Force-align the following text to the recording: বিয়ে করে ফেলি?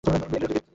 বিয়ে 0.03 0.19
করে 0.21 0.47
ফেলি? 0.47 0.59